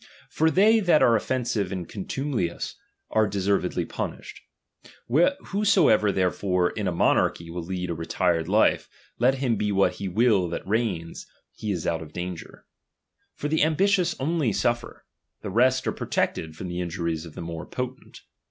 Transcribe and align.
For 0.31 0.49
tliey 0.49 0.83
that 0.83 1.03
are 1.03 1.15
offensive 1.15 1.71
and 1.71 1.87
contumelious, 1.87 2.73
are 3.11 3.27
de 3.27 3.37
servedly 3.37 3.87
punished. 3.87 4.41
Whosoever 5.09 6.11
therefore 6.11 6.71
in 6.71 6.87
a 6.87 6.91
mo 6.91 7.13
^archy 7.13 7.51
will 7.51 7.61
lead 7.61 7.91
a 7.91 7.93
retired 7.93 8.47
life, 8.47 8.89
let 9.19 9.35
him 9.35 9.57
be 9.57 9.71
what 9.71 9.97
he 9.97 10.07
will 10.07 10.49
that 10.49 10.67
reigns, 10.67 11.27
he 11.53 11.71
is 11.71 11.85
out 11.85 12.01
of 12.01 12.13
danger. 12.13 12.65
For 13.35 13.47
the 13.47 13.61
am 13.61 13.75
t* 13.75 13.83
i 13.83 13.87
tious 13.87 14.15
only 14.19 14.51
suffer; 14.51 15.05
the 15.41 15.51
rest 15.51 15.85
are 15.85 15.91
protected 15.91 16.55
from 16.55 16.67
the 16.67 16.79
i^tijuries 16.79 17.27
of 17.27 17.35
the 17.35 17.41
more 17.41 17.67
potent. 17.67 18.21